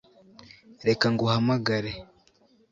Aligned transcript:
Reka 0.87 1.05
nguhamagare 1.13 1.91